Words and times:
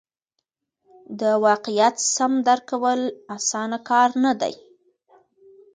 د 1.19 1.21
واقعیت 1.47 1.95
سم 2.15 2.33
درک 2.47 2.65
کول 2.71 3.01
اسانه 3.35 3.77
کار 3.89 4.09
نه 4.23 4.33
دی. 4.41 4.53